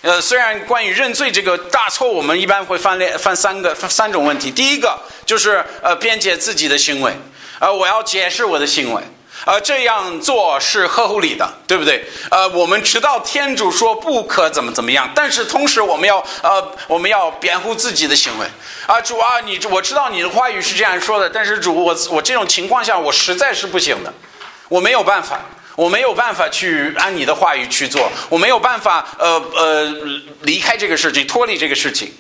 [0.03, 4.51] 呃，虽然关于认罪这个大错，我们一般会犯两犯三个三种问题。
[4.51, 7.13] 第一个就是呃辩解自己的行为，
[7.61, 9.03] 呃我要解释我的行为，
[9.47, 12.05] 呃这样做是合乎理的，对不对？
[12.31, 18.47] 呃我们知道天主说不可怎么怎么样，但是同时我们要呃我们要辩护自己的行为。
[18.87, 24.13] 啊主啊，你我知道你的话语是这样说的，但是主我我这种情况下我实在是不行的，
[24.69, 25.41] 我没有办法。
[25.77, 29.85] 我没有办法去按你的话语去做，我没有办法呃呃
[30.43, 32.13] 离开这个事情，脱离这个事情，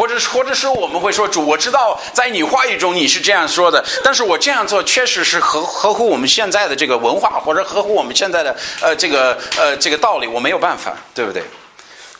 [0.00, 11.42] 或者或者说我们会说主，我知道在你话语中你是这样说的，但是我这样做确实是合合乎我们现在的这个文化，或者合乎我们现在的呃这个呃这个道理，我没有办法，对不对？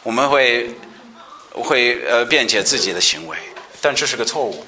[0.03, 0.71] 我们会
[1.53, 3.35] 会呃辩解自己的行为，
[3.81, 4.63] 但这是个错误。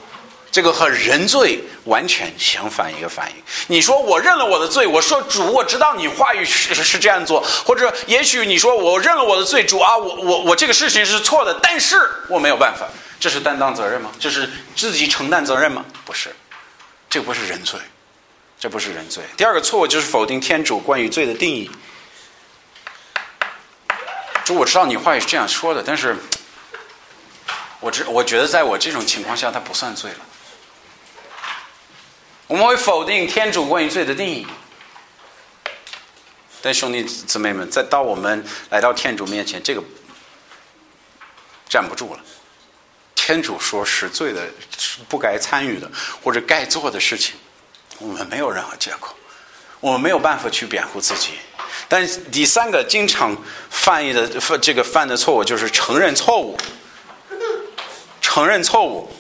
[0.53, 3.37] 这个和人罪完全相反一个反应。
[3.69, 12.87] 你说我认了我的罪，我说主，我知道你话语是是这样做，或者也许你说我认了我的罪，主啊，我我我这个事情是错的，但是我没有办法，
[13.19, 14.13] 这是担当责任吗？
[14.21, 15.83] 这是自己承担责任吗？
[16.05, 16.37] 不是，
[17.09, 17.81] 这不是人罪，
[18.61, 19.25] 这不是认罪。
[19.39, 21.71] 第二个错误就是否定天主关于罪的定义。
[24.45, 26.15] 主，我知道你话语是这样说的，但是，
[27.81, 30.19] 我知我觉得在我这种情况下，他不算罪了。
[32.53, 34.47] 我们会否定天主关于罪的定义。
[36.61, 39.83] 但兄弟姊妹们，在到我们来到天主面前，这个
[41.67, 42.21] 站不住了。
[43.15, 44.43] 天主说是罪的，
[44.77, 45.91] 是不该参与的
[46.23, 47.35] 或者该做的事情，
[47.99, 49.17] 我们没有任何借口，
[49.81, 51.31] 我们没有办法去辩护自己。
[51.89, 53.35] 但第三个经常
[53.71, 56.55] 翻译的这个犯的错误就是承认错误，
[58.21, 59.11] 承认错误，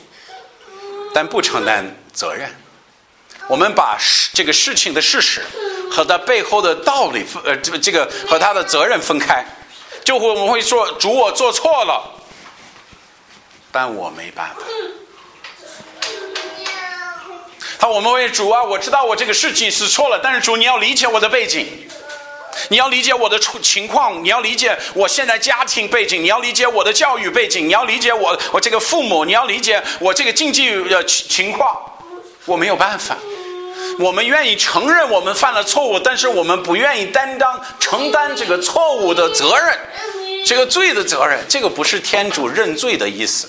[1.15, 2.55] 但不承担责任。
[3.53, 5.43] 我们把事这个事情的事实
[5.91, 9.45] 和它背后的道理分，呃，这个这个和他的责任分开，
[10.03, 12.03] 就会我们会说主我做错了，
[13.71, 14.63] 但我没办法。
[17.79, 21.69] 他我们为主啊，我知道我这个事情是错了，但是主你要理解我的背景，
[22.71, 31.79] 你要理解我的处情况，你要理解我现在家庭背景，你要理解我的教育背景，你要理解我我这个父母，你要理解我这个经济的情况，
[32.47, 33.15] 我没有办法。
[33.99, 39.79] 我们愿意承认我们犯了错误，但是我们不愿意担当承担这个错误的责任，
[40.45, 41.39] 这个罪的责任。
[41.49, 43.49] 这个不是天主认罪的意思。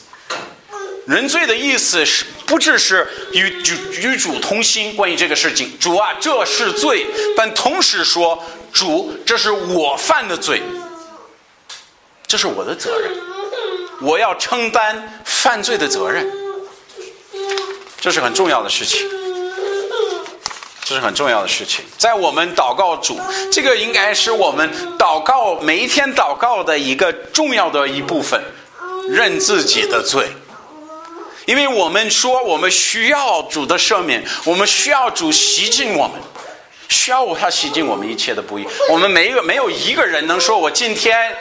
[1.06, 10.62] 认罪的意思是不只是与主与主同心，关于这个事情，主啊，这是罪，但同时说，主，这是我犯的罪，
[12.26, 13.12] 这是我的责任，
[14.02, 16.26] 我要承担犯罪的责任，
[18.00, 19.06] 这是很重要的事情。
[20.94, 23.20] 是很重要的事情，在我们祷告主，
[23.52, 28.40] 这个应该是我们祷告每一天祷告的一个重要的一部分，
[29.10, 30.28] 认自己的罪，
[31.46, 36.22] 因为我们说我们需要主的赦免，我们需要主洗净我们，
[36.90, 38.66] 需要他洗净我们一切的不义。
[38.90, 41.36] 我们没有没有一个人能说我今天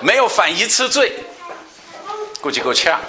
[0.00, 1.12] 没有犯一次罪，
[2.40, 3.00] 估计够呛。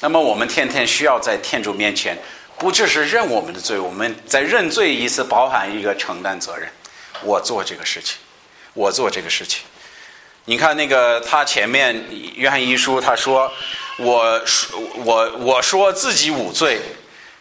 [0.00, 2.18] 那么我们天天需要在天主面前。
[2.58, 6.68] 不只是认我们的罪，我们在认罪一次包含一个承担责任。
[7.22, 8.16] 我做这个事情，
[8.72, 9.62] 我做这个事情。
[10.46, 13.50] 你看那个他前面约翰一书他说
[13.98, 14.42] ：“我
[15.04, 16.80] 我我说自己无罪，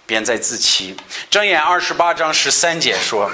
[0.06, 0.95] 便在自欺。”
[1.30, 3.30] 正言二十八章十三节说：“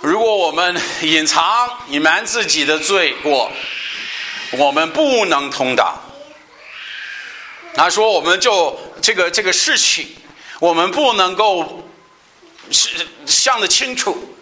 [0.00, 3.52] 如果我们隐藏隐瞒自己的罪过，
[4.52, 6.00] 我们不能通达。”
[7.74, 10.08] 他说：“我们就这个这个事情，
[10.60, 11.82] 我们不能够
[12.70, 14.36] 是想得清楚。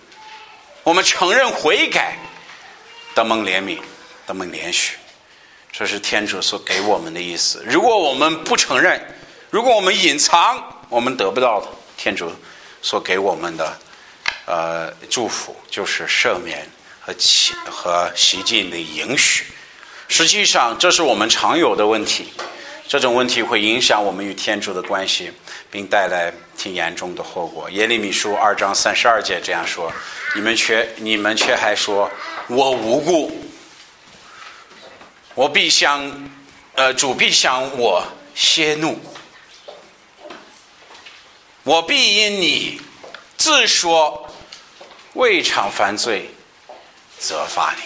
[0.83, 2.19] 我们承认悔改，
[3.15, 3.79] 得蒙怜悯，
[4.27, 4.97] 得蒙连续，
[5.71, 7.63] 这是天主所给我们的意思。
[7.67, 9.01] 如果我们不承认，
[9.49, 11.63] 如果我们隐藏，我们得不到
[11.97, 12.33] 天主
[12.83, 13.79] 所给我们的
[14.47, 19.45] 呃祝福，就是赦免和洗和洗净的允许。
[20.09, 22.33] 实际上，这是我们常有的问题。”
[22.91, 25.31] 这种问题会影响我们与天主的关系，
[25.71, 27.71] 并带来挺严重的后果。
[27.71, 29.93] 耶利米书二章三十二节这样说
[30.35, 32.11] ：“你们却你们却还说
[32.49, 33.31] 我无辜，
[35.37, 36.29] 我必向
[36.75, 38.99] 呃主必向我歇怒，
[41.63, 42.81] 我必因你
[43.37, 44.29] 自说
[45.13, 46.29] 未尝犯罪
[47.21, 47.83] 责罚你。”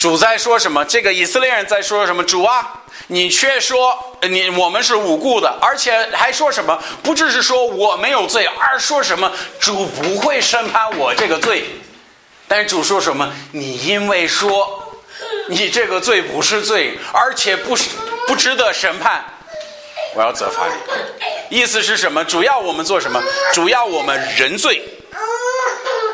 [0.00, 0.82] 主在说什么？
[0.86, 2.24] 这个以色列人在说什么？
[2.24, 2.78] 主啊！
[3.08, 6.82] 你却说你我们是无辜的，而且还说什么？
[7.02, 11.64] 不只是说我没有罪，而说什么主不会审判我这个罪。
[12.48, 13.32] 但主说什么？
[13.52, 15.00] 你因为说
[15.48, 17.76] 你这个罪不是罪，而且不
[18.26, 19.24] 不值得审判，
[20.14, 21.58] 我要责罚你。
[21.58, 22.24] 意思是什么？
[22.24, 23.22] 主要我们做什么？
[23.52, 24.82] 主要我们认罪。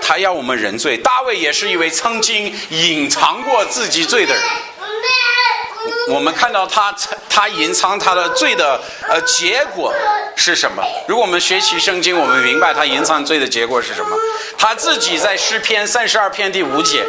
[0.01, 0.97] 他要我们认罪。
[0.97, 4.43] 大卫也是一位曾经隐藏过自己罪的人。
[6.09, 6.95] 我们看到他，
[7.29, 9.95] 他隐藏他的罪的呃结果
[10.37, 10.83] 是什么？
[11.07, 14.17] 如果我们学习圣经，我们明白他隐藏罪的结果是什么？
[14.57, 17.05] 他自己在诗篇三十二篇第五节，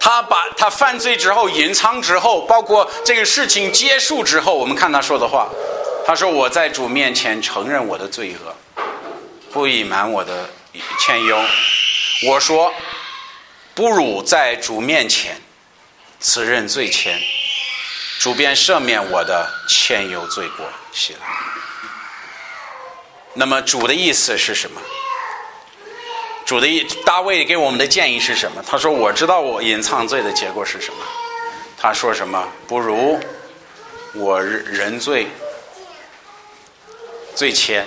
[0.00, 5.48] 他把他犯罪之后隐藏之后，包括这个事情结束之后，我们看他说的话，
[6.06, 8.82] 他说：“我在主面前承认我的罪恶，
[9.52, 10.48] 不隐瞒我的
[11.00, 11.38] 谦忧。
[12.28, 12.72] 我说，
[13.74, 15.40] 不如在主面前
[16.18, 17.10] 自认罪愆。”
[18.18, 21.20] 主便赦免我的欠忧罪过，谢了。
[23.34, 24.80] 那么主的意思是什么？
[26.46, 28.62] 主的意大卫给我们的建议是什么？
[28.66, 31.00] 他说：“我知道我隐藏罪的结果是什么。”
[31.76, 32.48] 他说什么？
[32.66, 33.20] 不如
[34.14, 35.26] 我认罪，
[37.34, 37.84] 罪愆，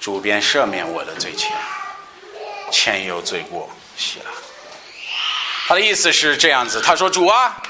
[0.00, 1.50] 主便赦免我的罪愆，
[2.70, 4.30] 前有罪过，洗了。
[5.66, 7.60] 他的意思是这样子，他说：“主啊，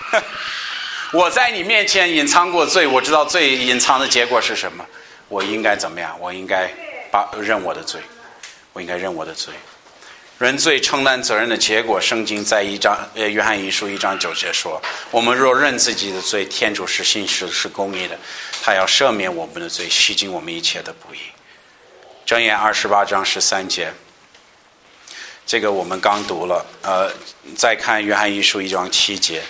[1.13, 4.85] 我在你面前隐藏过罪，我知道罪隐藏的结果是什么，
[5.29, 6.15] 我应该怎么样？
[6.21, 6.71] 我应该
[7.11, 8.01] 把认我的罪，
[8.75, 9.55] 我应该认我的罪。
[10.39, 14.81] 认罪承担责任的结果，圣经在一章呃约翰一书一章九节说：
[15.11, 18.17] 我们若认自己的罪，天主是信实是公义的，
[18.63, 21.19] 他要赦免我们的罪，洗净我们一切的不义。
[22.27, 23.93] 箴言二十八章十三节。”
[25.45, 27.11] 这个我们刚读了，呃，
[27.57, 29.43] 再看约翰一书一章七节，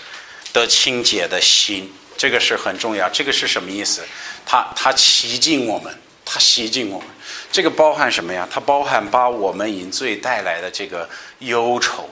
[0.59, 3.09] 的清洁的心，这个是很重要。
[3.11, 4.05] 这个是什么意思？
[4.45, 7.09] 它它洗净我们，它洗净我们。
[7.53, 8.49] 这个包含什么呀？
[8.51, 12.11] 它包含把我们饮醉带来的这个忧愁、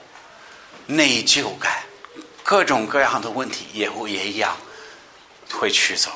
[0.85, 1.83] 内疚感，
[2.41, 4.55] 各种各样的问题也会也一样
[5.51, 6.09] 会取走。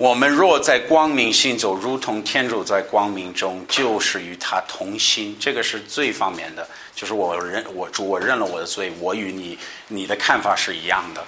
[0.00, 5.36] 我们若在光明行走，如同天主在光明中，就是与他同心。
[5.38, 11.22] 这个是最方面的，就是我认我主，我认了我的罪，我与你你的看法是一样的。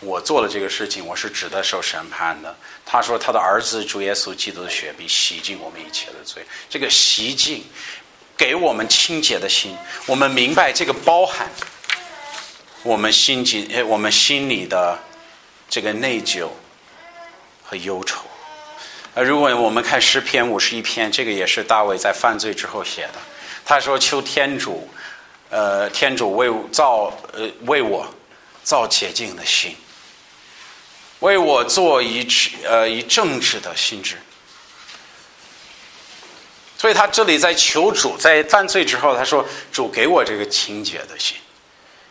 [0.00, 2.52] 我做了这个事情，我是值得受审判的。
[2.84, 6.42] 他说，他的儿子主耶稣基督的血必洗净我们一切的罪。
[6.68, 7.62] 这个洗净，
[8.36, 9.76] 给我们清洁的心。
[10.06, 11.48] 我们明白这个包含
[12.82, 14.98] 我们心境，哎，我们心里的
[15.70, 16.48] 这个内疚。
[17.68, 18.24] 和忧愁，
[19.12, 23.20] 呃，如果我们看诗篇五十一篇，这个也是大卫在犯罪之后写的。
[23.62, 24.88] 他说：“求天主，
[25.50, 28.08] 呃，天主为造，呃，为我
[28.62, 29.76] 造洁净的心，
[31.18, 32.26] 为我做一
[32.64, 34.16] 呃一正直的心智。”
[36.78, 41.36] 所以他这里在求主，在犯罪之后，他说：“主给我这个清洁的心，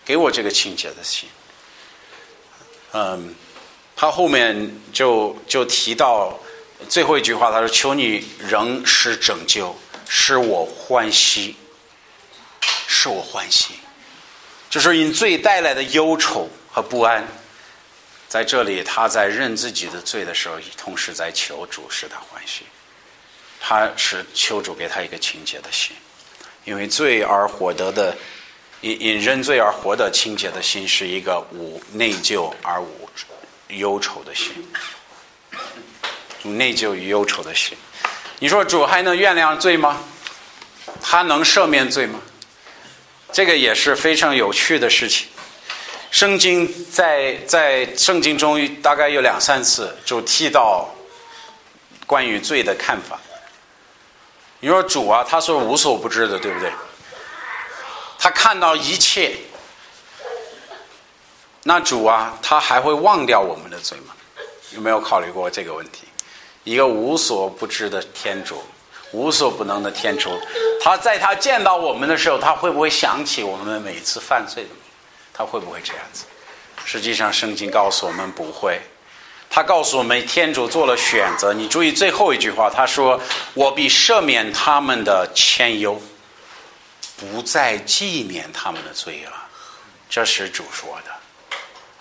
[0.05, 1.27] 给我这个清洁的心。”
[2.93, 3.33] 嗯。
[3.99, 6.39] 他后面就就提到
[6.87, 9.75] 最后一句话，他说：“求你仍是拯救，
[10.07, 11.55] 使我欢喜，
[12.87, 13.73] 使我欢喜。”
[14.69, 17.25] 就是因罪带来的忧愁和不安，
[18.29, 22.65] 在这里他在认自己的罪的时候，同时在求主使他欢喜。
[23.59, 25.95] 他是求主给他一个清洁的心，
[26.65, 28.15] 因为罪而获得的，
[28.81, 33.09] 因因认罪而获得清洁的心，是一个无内疚而无。
[33.69, 34.53] 忧愁的心，
[36.43, 37.77] 内疚与忧愁的心。
[38.39, 40.01] 你说主还能原谅罪吗？
[41.01, 42.19] 他能赦免罪吗？
[43.33, 45.27] 这个也是非常有趣的事情。
[46.11, 50.89] 圣经在在圣经中大概有两三次就提到
[52.05, 53.19] 关于罪的看法。
[54.61, 56.71] 你说主啊，他是无所不知的，对不对？
[58.17, 59.35] 他看到一切。
[61.67, 64.13] 那主啊，他还会忘掉我们的罪吗？
[64.71, 66.07] 有没有考虑过这个问题？
[66.63, 68.63] 一个无所不知的天主，
[69.11, 70.29] 无所不能的天主，
[70.81, 74.69] 他在他见到我们的时候，他会不会想起我们每次犯罪的？
[75.33, 76.23] 他会不会这样子？
[76.85, 78.79] 实际上，圣经告诉我们不会。
[79.49, 81.51] 他告诉我们，天主做了选择。
[81.53, 83.19] 你注意最后一句话，他说
[83.53, 86.01] ：“我必赦免他们的愆忧，
[87.17, 89.33] 不再纪念他们的罪了。”
[90.09, 91.11] 这是主说的。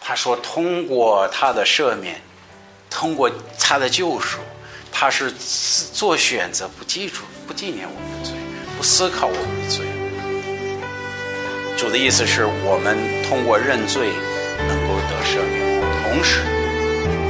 [0.09, 2.14] 他说：“通过他的赦免，
[2.88, 3.28] 通过
[3.59, 4.38] 他的救赎，
[4.92, 5.32] 他是
[5.92, 8.32] 做选择，不记住、不纪念我们的罪，
[8.78, 9.84] 不思考我们的罪。
[11.76, 12.96] 主的意思是我们
[13.28, 14.11] 通过认罪
[14.68, 16.38] 能够得赦免，同时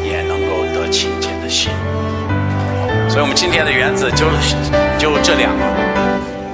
[0.04, 1.70] 也能够得清洁的心。
[3.08, 4.26] 所以，我们今天的原则就
[4.98, 5.64] 就这两个，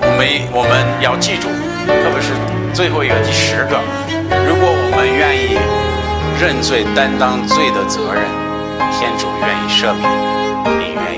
[0.07, 0.23] 我们
[0.55, 1.49] 我们要记住，
[1.85, 2.31] 特别是
[2.73, 3.75] 最后一个第十个，
[4.47, 5.59] 如果我们愿意。”
[6.43, 8.25] 认罪担当罪的责任
[8.91, 10.11] 天主愿意赦免
[10.81, 11.12] 你愿